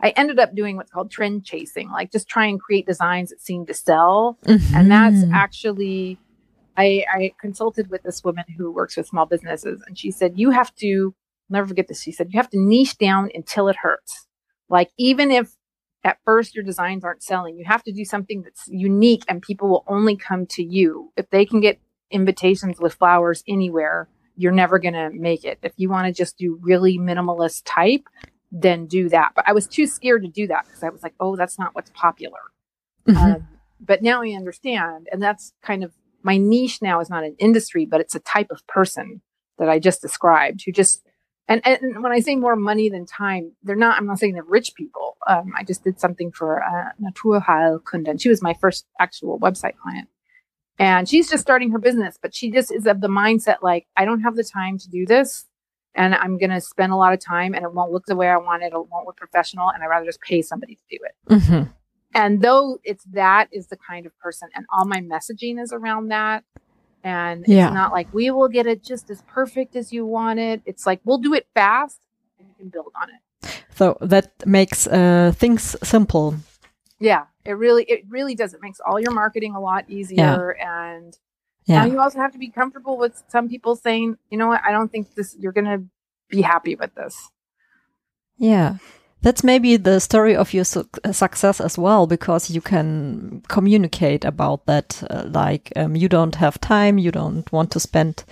[0.00, 3.40] I ended up doing what's called trend chasing, like just try and create designs that
[3.40, 4.38] seem to sell.
[4.44, 4.74] Mm-hmm.
[4.74, 6.18] And that's actually,
[6.76, 10.50] I, I consulted with this woman who works with small businesses and she said, you
[10.50, 11.14] have to,
[11.48, 12.02] never forget this.
[12.02, 14.26] She said, you have to niche down until it hurts.
[14.68, 15.52] Like even if
[16.02, 19.68] at first your designs aren't selling, you have to do something that's unique and people
[19.68, 21.12] will only come to you.
[21.16, 21.78] If they can get
[22.10, 25.58] invitations with flowers anywhere, you're never going to make it.
[25.62, 28.08] If you want to just do really minimalist type,
[28.50, 29.32] then do that.
[29.34, 31.74] But I was too scared to do that because I was like, oh, that's not
[31.74, 32.38] what's popular.
[33.06, 33.16] Mm-hmm.
[33.16, 33.48] Um,
[33.80, 35.08] but now I understand.
[35.12, 38.50] And that's kind of my niche now is not an industry, but it's a type
[38.50, 39.20] of person
[39.58, 41.04] that I just described who just,
[41.48, 44.42] and, and when I say more money than time, they're not, I'm not saying they're
[44.44, 45.16] rich people.
[45.26, 48.20] Um, I just did something for uh, Naturheilkunde.
[48.20, 50.08] She was my first actual website client
[50.78, 54.04] and she's just starting her business but she just is of the mindset like i
[54.04, 55.46] don't have the time to do this
[55.94, 58.28] and i'm going to spend a lot of time and it won't look the way
[58.28, 60.98] i want it it won't look professional and i'd rather just pay somebody to do
[61.02, 61.70] it mm-hmm.
[62.14, 66.08] and though it's that is the kind of person and all my messaging is around
[66.08, 66.44] that
[67.04, 67.66] and yeah.
[67.66, 70.86] it's not like we will get it just as perfect as you want it it's
[70.86, 72.00] like we'll do it fast
[72.38, 76.34] and you can build on it so that makes uh, things simple
[77.04, 78.54] yeah, it really it really does.
[78.54, 80.94] It makes all your marketing a lot easier yeah.
[80.96, 81.18] and
[81.66, 81.80] yeah.
[81.80, 84.62] now you also have to be comfortable with some people saying, "You know what?
[84.64, 85.84] I don't think this you're going to
[86.30, 87.30] be happy with this."
[88.38, 88.76] Yeah.
[89.24, 94.66] That's maybe the story of your su success as well, because you can communicate about
[94.66, 95.02] that.
[95.08, 98.24] Uh, like, um, you don't have time, you don't want to spend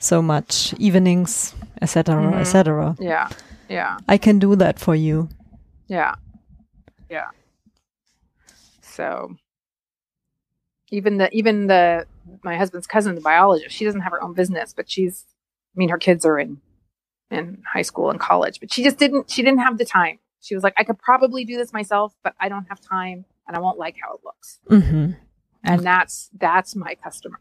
[0.00, 2.40] so much evenings, etc., mm -hmm.
[2.40, 2.94] etc.
[2.98, 3.28] Yeah,
[3.68, 3.98] yeah.
[4.08, 5.28] I can do that for you.
[5.86, 6.14] Yeah,
[7.08, 7.30] yeah.
[8.80, 9.36] So
[10.90, 12.06] even the even the
[12.42, 15.24] my husband's cousin, the biologist, she doesn't have her own business, but she's
[15.74, 16.60] I mean her kids are in
[17.30, 20.18] in high school and college, but she just didn't she didn't have the time.
[20.40, 23.56] She was like, I could probably do this myself, but I don't have time and
[23.56, 24.60] I won't like how it looks.
[24.70, 25.12] Mm-hmm.
[25.62, 27.38] And that's that's my customer.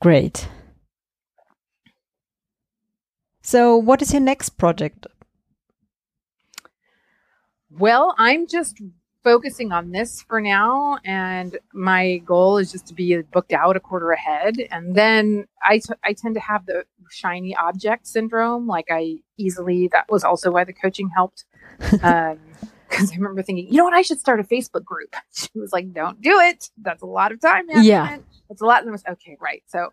[0.00, 0.48] Great.
[3.42, 5.06] So, what is your next project?
[7.70, 8.80] Well, I'm just
[9.22, 10.98] focusing on this for now.
[11.04, 14.56] And my goal is just to be booked out a quarter ahead.
[14.70, 18.66] And then I, t- I tend to have the shiny object syndrome.
[18.66, 21.44] Like I easily, that was also why the coaching helped.
[22.02, 22.38] Um,
[22.88, 25.14] because I remember thinking, you know what, I should start a Facebook group.
[25.32, 26.70] She was like, "Don't do it.
[26.76, 27.86] That's a lot of time management.
[27.86, 28.18] Yeah,
[28.50, 29.62] it's a lot." And I was okay, right.
[29.68, 29.92] So,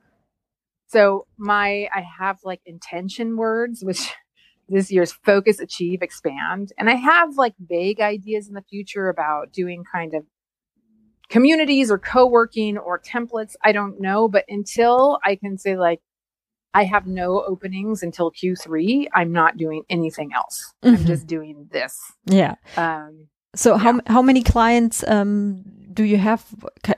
[0.88, 4.10] so my I have like intention words, which
[4.70, 6.74] this year's focus, achieve, expand.
[6.78, 10.26] And I have like vague ideas in the future about doing kind of
[11.30, 13.56] communities or co-working or templates.
[13.64, 16.02] I don't know, but until I can say like
[16.74, 20.74] I have no openings until Q3, I'm not doing anything else.
[20.84, 20.96] Mm-hmm.
[20.96, 22.00] I'm just doing this.
[22.26, 22.56] Yeah.
[22.76, 23.80] Um, so yeah.
[23.80, 26.46] how how many clients um, do you have?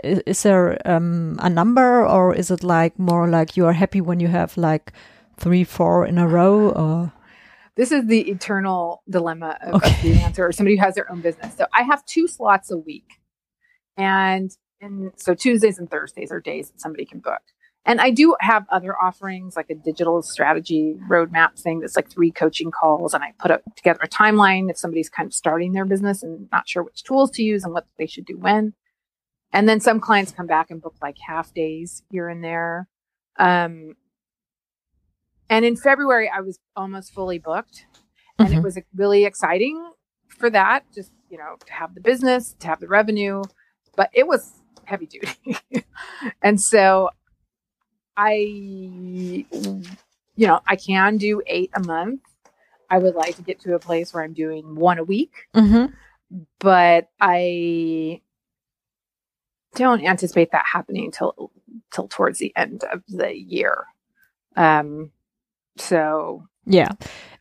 [0.03, 4.19] Is there um, a number, or is it like more like you are happy when
[4.19, 4.91] you have like
[5.37, 7.13] three, four in a row, or?
[7.79, 9.95] This is the eternal dilemma of, okay.
[10.01, 11.55] the answer, or somebody who has their own business.
[11.55, 13.07] So I have two slots a week.
[13.95, 17.39] And, and so Tuesdays and Thursdays are days that somebody can book.
[17.85, 22.31] And I do have other offerings like a digital strategy roadmap thing that's like three
[22.31, 23.13] coaching calls.
[23.13, 26.49] And I put up together a timeline if somebody's kind of starting their business and
[26.51, 28.73] not sure which tools to use and what they should do when.
[29.53, 32.89] And then some clients come back and book like half days here and there.
[33.37, 33.95] Um,
[35.49, 37.85] and in February, I was almost fully booked.
[38.37, 38.57] And mm-hmm.
[38.59, 39.91] it was really exciting
[40.29, 43.43] for that, just, you know, to have the business, to have the revenue,
[43.95, 44.53] but it was
[44.85, 45.57] heavy duty.
[46.41, 47.09] and so
[48.15, 49.45] I, you
[50.37, 52.21] know, I can do eight a month.
[52.89, 55.93] I would like to get to a place where I'm doing one a week, mm-hmm.
[56.59, 58.21] but I
[59.75, 61.51] don't anticipate that happening till
[61.93, 63.85] till towards the end of the year.
[64.55, 65.11] Um,
[65.77, 66.91] so yeah,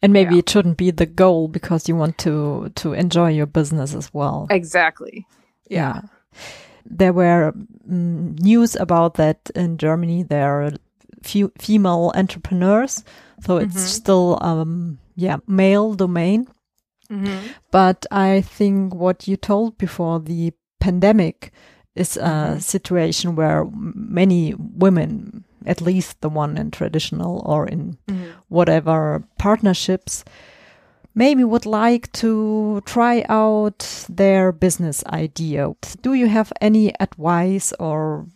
[0.02, 0.38] and maybe yeah.
[0.40, 4.46] it shouldn't be the goal because you want to to enjoy your business as well.
[4.50, 5.26] Exactly.
[5.68, 6.02] Yeah.
[6.02, 6.40] yeah.
[6.90, 7.52] There were
[7.90, 10.22] um, news about that in Germany.
[10.22, 10.72] There are
[11.22, 13.04] few female entrepreneurs,
[13.44, 14.00] so it's mm -hmm.
[14.00, 16.48] still um, yeah male domain.
[17.10, 17.48] Mm-hmm.
[17.70, 21.52] But I think what you told before the pandemic
[21.94, 22.60] is a Mhm.
[22.60, 28.30] situation where many women, at least the one in traditional or in Mm-hmm.
[28.48, 30.24] whatever partnerships,
[31.14, 35.74] maybe would like to try out their business idea.
[36.02, 38.26] Do you have any advice or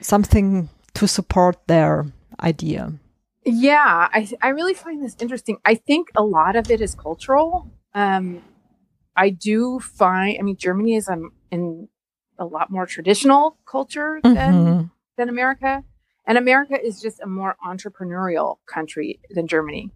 [0.00, 2.06] something to support their
[2.40, 2.92] idea?
[3.44, 5.58] Yeah, I I really find this interesting.
[5.64, 7.70] I think a lot of it is cultural.
[7.94, 8.42] Um,
[9.16, 11.88] I do find, I mean, Germany is um, in
[12.38, 14.90] a lot more traditional culture than Mhm.
[15.16, 15.84] than America,
[16.26, 19.90] and America is just a more entrepreneurial country than Germany.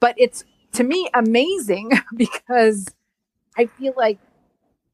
[0.00, 2.86] But it's to me amazing because
[3.56, 4.18] I feel like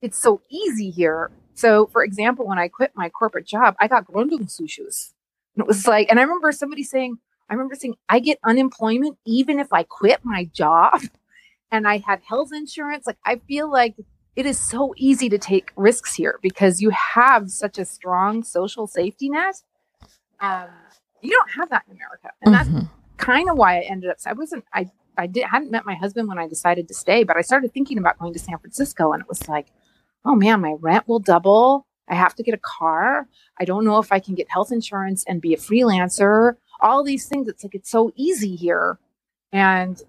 [0.00, 1.30] it's so easy here.
[1.54, 5.12] So, for example, when I quit my corporate job, I got Gründungszuschuss.
[5.54, 7.18] And it was like, and I remember somebody saying,
[7.50, 11.02] I remember saying, I get unemployment even if I quit my job
[11.70, 13.06] and I had health insurance.
[13.06, 13.96] Like, I feel like
[14.34, 18.86] it is so easy to take risks here because you have such a strong social
[18.86, 19.56] safety net.
[20.42, 20.68] Um,
[21.22, 22.30] you don't have that in America.
[22.42, 22.90] And that's Mhm.
[23.16, 26.28] kind of why I ended up, I wasn't, I, I did, hadn't met my husband
[26.28, 29.22] when I decided to stay, but I started thinking about going to San Francisco and
[29.22, 29.68] it was like,
[30.24, 31.86] oh man, my rent will double.
[32.08, 33.28] I have to get a car.
[33.60, 36.56] I don't know if I can get health insurance and be a freelancer.
[36.80, 37.46] All these things.
[37.46, 38.98] It's like, it's so easy here.
[39.52, 40.02] And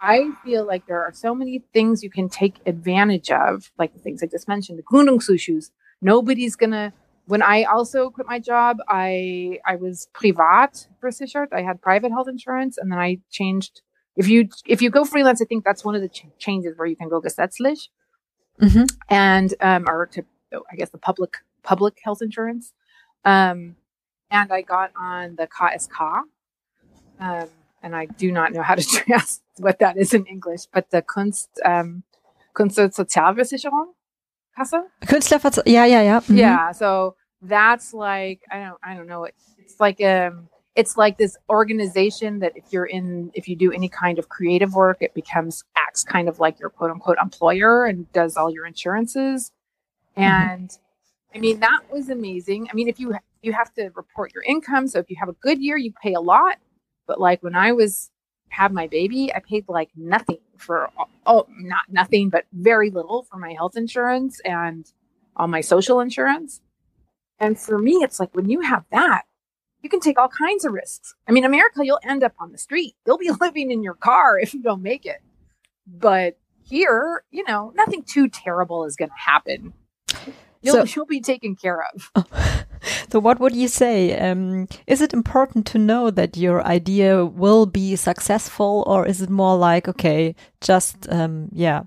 [0.00, 3.98] I feel like there are so many things you can take advantage of, like the
[4.00, 5.70] things I just mentioned, the Gründungszuschuss.
[6.02, 6.92] Nobody's gonna.
[7.30, 11.48] When I also quit my job, I I was privat versichert.
[11.52, 13.74] I had private health insurance, and then I changed.
[14.16, 16.88] If you if you go freelance, I think that's one of the ch- changes where
[16.92, 17.82] you can go gesetzlich
[18.60, 18.86] Mhm.
[19.08, 20.20] and um, or to
[20.72, 22.64] I guess the public public health insurance.
[23.24, 23.76] Um,
[24.38, 25.98] and I got on the KSK,
[27.20, 27.48] um,
[27.82, 31.00] and I do not know how to translate what that is in English, but the
[31.02, 32.02] Kunst um,
[32.56, 33.88] Kunstsozialversicherung
[34.58, 34.82] Kasse.
[35.06, 36.20] Künstlerverz yeah, yeah, yeah.
[36.20, 36.36] Mhm.
[36.36, 39.24] Yeah, so that's like I don't I don't know.
[39.24, 43.72] It, it's like um it's like this organization that if you're in if you do
[43.72, 47.86] any kind of creative work, it becomes acts kind of like your quote unquote employer
[47.86, 49.52] and does all your insurances.
[50.16, 50.70] And
[51.34, 52.68] I mean that was amazing.
[52.70, 55.34] I mean if you you have to report your income, so if you have a
[55.34, 56.58] good year, you pay a lot.
[57.06, 58.10] But like when I was
[58.50, 60.90] had my baby, I paid like nothing for
[61.26, 64.84] oh not nothing, but very little for my health insurance and
[65.36, 66.60] all my social insurance.
[67.40, 69.22] And for me, it's like when you have that,
[69.82, 71.14] you can take all kinds of risks.
[71.26, 72.94] I mean, America, you'll end up on the street.
[73.06, 75.22] You'll be living in your car if you don't make it.
[75.86, 79.72] But here, you know, nothing too terrible is going to happen.
[80.62, 82.12] You'll, So- you'll be taken care of.
[83.10, 84.16] So, what would you say?
[84.18, 89.28] Um, is it important to know that your idea will be successful, or is it
[89.28, 91.82] more like, okay, just um, yeah,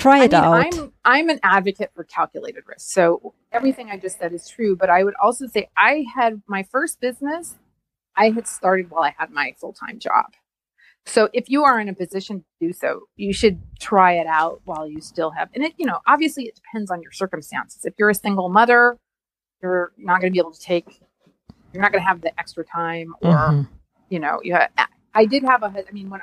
[0.00, 0.54] try I it mean, out?
[0.74, 2.90] I'm I'm an advocate for calculated risk.
[2.92, 6.62] So everything I just said is true, but I would also say I had my
[6.64, 7.56] first business
[8.16, 10.26] I had started while I had my full-time job.
[11.06, 14.60] So if you are in a position to do so, you should try it out
[14.64, 17.84] while you still have and it you know, obviously it depends on your circumstances.
[17.84, 18.96] If you're a single mother,
[19.62, 21.00] you're not going to be able to take
[21.72, 23.68] you're not going to have the extra time or Mhm.
[24.08, 26.20] you know, you ha- I did have a, I mean, when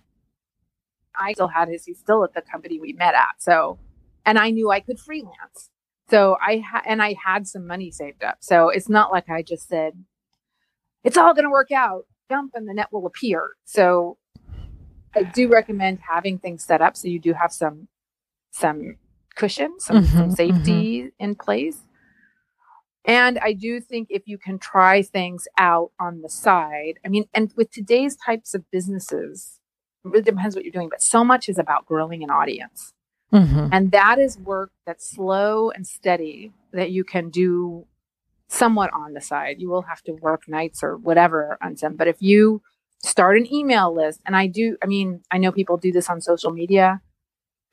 [1.17, 3.35] I still had his, he's still at the company we met at.
[3.39, 3.79] So,
[4.25, 5.69] and I knew I could freelance.
[6.09, 8.37] So I, ha- and I had some money saved up.
[8.41, 9.93] So it's not like I just said,
[11.03, 13.51] it's all going to work out, jump and the net will appear.
[13.65, 14.17] So
[15.15, 16.95] I do recommend having things set up.
[16.97, 17.87] So you do have some,
[18.51, 18.97] some
[19.35, 21.83] cushion, some, some Mhm, safety in place.
[23.05, 27.25] And I do think if you can try things out on the side, I mean,
[27.33, 29.59] and with today's types of businesses,
[30.11, 32.93] really depends what you're doing, but so much is about growing an audience.
[33.33, 33.69] Mhm.
[33.71, 37.85] And that is work that's slow and steady that you can do
[38.47, 39.59] somewhat on the side.
[39.59, 42.61] You will have to work nights or whatever on some, but if you
[43.03, 46.21] start an email list, and I do, I mean, I know people do this on
[46.21, 47.01] social media.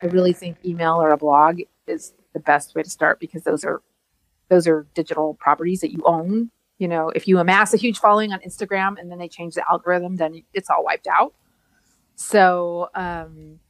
[0.02, 3.64] I really think email or a blog is the best way to start because those
[3.64, 3.80] are
[4.50, 6.50] those are digital properties that you own.
[6.78, 9.64] You know, if you amass a huge following on Instagram and then they change the
[9.70, 11.32] algorithm, then it's all wiped out.
[12.16, 13.60] So, um,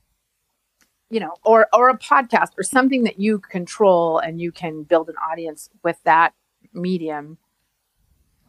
[1.11, 5.09] you know, or or a podcast or something that you control and you can build
[5.09, 6.35] an audience with that
[6.73, 7.39] medium.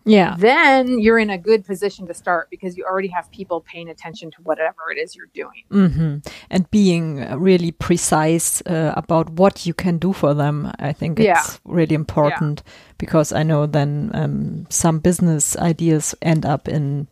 [0.08, 0.36] Yeah.
[0.38, 4.30] Then you're in a good position to start because you already have people paying attention
[4.32, 5.64] to whatever it is you're doing.
[5.72, 6.18] hmm
[6.52, 11.18] And being uh, really precise uh, about what you can do for them, I think
[11.20, 11.40] Yeah.
[11.40, 12.62] it's really important
[12.98, 17.08] because I know then um, some business ideas end up in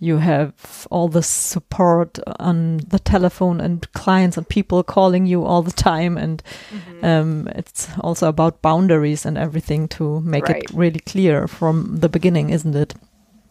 [0.00, 5.62] you have all the support on the telephone and clients and people calling you all
[5.62, 7.04] the time and Mhm.
[7.04, 10.64] um, it's also about boundaries and everything to make Right.
[10.64, 12.94] it really clear from the beginning isn't it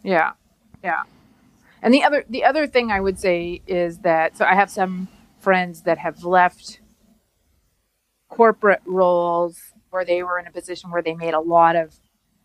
[0.03, 0.31] Yeah,
[0.83, 1.03] yeah.
[1.81, 5.07] And the other the other thing I would say is that so I have some
[5.39, 6.79] friends that have left
[8.29, 11.95] corporate roles where they were in a position where they made a lot of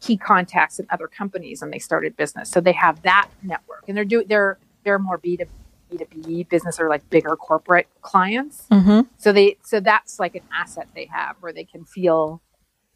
[0.01, 2.51] key contacts in other companies and they started business.
[2.51, 5.46] So they have that network and they're doing they're they're more B to
[5.90, 8.66] B to B business or like bigger corporate clients.
[8.70, 9.03] mm-hmm.
[9.18, 12.42] So they so that's like an asset they have where they can feel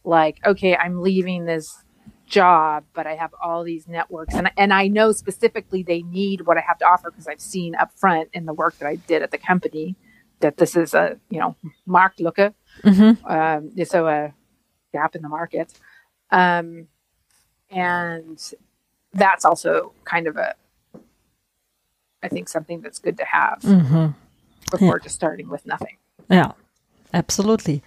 [0.05, 1.85] like okay, I'm leaving this
[2.27, 6.57] job, but I have all these networks and and I know specifically they need what
[6.57, 9.23] I have to offer because I've seen up front in the work that I did
[9.23, 9.97] at the company
[10.41, 11.57] that this is a you know
[11.89, 13.27] Marktlücke Mm-hmm.
[13.27, 14.35] um, so a
[14.93, 15.73] gap in the market,
[16.31, 16.89] um,
[17.73, 18.53] and
[19.13, 20.55] that's also kind of a
[22.23, 24.07] I think something that's good to have Mm-hmm.
[24.71, 25.97] before just starting with nothing.
[26.31, 26.53] Yeah,
[27.13, 27.83] absolutely.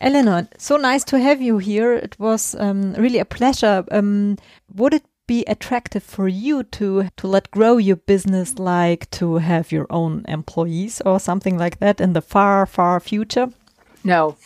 [0.00, 1.92] Eleanor, so nice to have you here.
[1.92, 3.84] It was um, really a pleasure.
[3.90, 4.36] Um,
[4.74, 9.70] would it be attractive for you to to let grow your business, like to have
[9.72, 13.48] your own employees or something like that in the far, far future?
[14.04, 14.36] No,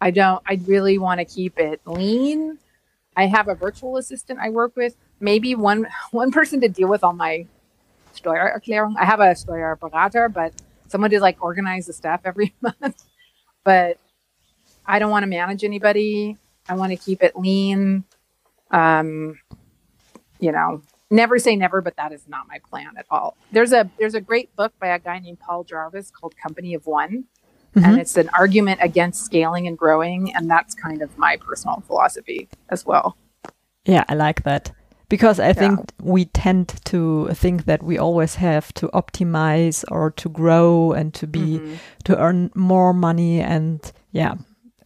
[0.00, 0.42] I don't.
[0.46, 2.58] I really want to keep it lean.
[3.20, 7.04] I have a virtual assistant I work with, maybe one one person to deal with
[7.04, 7.46] all my
[8.14, 8.94] Steuererklärung.
[8.98, 10.54] I have a Steuerberater, but
[10.88, 13.04] someone to like organize the stuff every month.
[13.62, 13.98] But
[14.86, 16.38] I don't want to manage anybody.
[16.66, 18.04] I want to keep it lean.
[18.70, 19.38] Um,
[20.38, 23.36] you know, never say never, but that is not my plan at all.
[23.52, 26.86] There's a there's a great book by a guy named Paul Jarvis called Company of
[26.86, 27.24] One
[27.74, 32.48] and it's an argument against scaling and growing and that's kind of my personal philosophy
[32.68, 33.16] as well
[33.86, 34.72] Yeah, I like that.
[35.08, 40.28] Because I think we tend to think that we always have to optimize or to
[40.28, 41.78] grow and to be Mhm.
[42.04, 43.80] to earn more money and
[44.12, 44.34] yeah,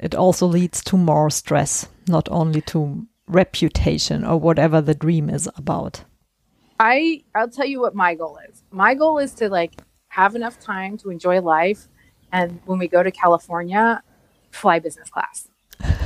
[0.00, 5.48] it also leads to more stress, not only to reputation or whatever the dream is
[5.56, 6.04] about.
[6.80, 9.72] i i'll tell you what my goal is my goal is to like
[10.08, 11.88] have enough time to enjoy life
[12.34, 14.02] and when we go to california
[14.60, 15.48] fly business class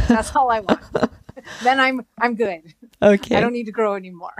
[0.08, 0.80] that's all i want
[1.66, 2.62] then i'm i'm good
[3.02, 3.36] Okay.
[3.36, 4.36] i don't need to grow anymore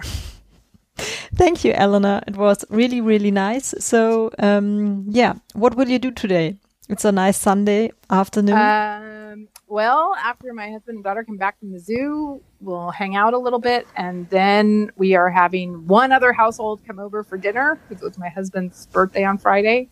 [1.41, 2.21] Thank you, Eleanor.
[2.27, 3.73] It was really, really nice.
[3.79, 6.57] So, um, yeah, what will you do today?
[6.89, 8.57] It's a nice Sunday afternoon.
[8.59, 13.35] Um, well, after my husband and daughter come back from the zoo, we'll hang out
[13.35, 17.79] a little bit, and then we are having one other household come over for dinner
[17.89, 19.89] because it's my husband's birthday on Friday,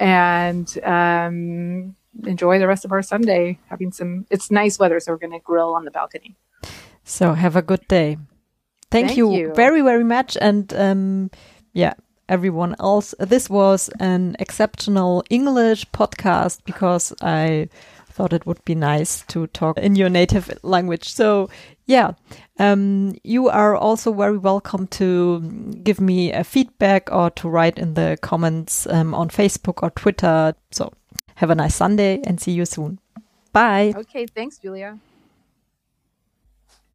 [0.00, 1.94] and um,
[2.26, 3.58] enjoy the rest of our Sunday.
[3.68, 6.34] Having some, it's nice weather, so we're going to grill on the balcony.
[7.04, 8.16] So have a good day.
[8.90, 9.54] Thank, Thank you, you.
[9.54, 10.36] very, very much.
[10.40, 11.30] And um,
[11.72, 11.94] yeah,
[12.28, 13.14] everyone else.
[13.18, 17.68] This was an exceptional English podcast because I
[18.20, 21.08] thought it would be nice to talk in your native language.
[21.08, 21.48] So
[21.86, 22.12] yeah,
[22.58, 25.40] um, you are also very welcome to
[25.82, 30.54] give me a feedback or to write in the comments um, on Facebook or Twitter.
[30.70, 30.92] So
[31.36, 32.98] have a nice Sunday and see you soon.
[33.52, 33.94] Bye.
[33.96, 34.98] Okay, thanks, Julia.